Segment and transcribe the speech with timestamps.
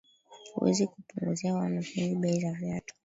[0.53, 2.95] Huwezi kupunguzia wanafunzi bei za viatu